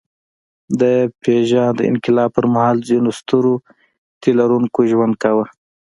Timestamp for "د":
0.81-0.83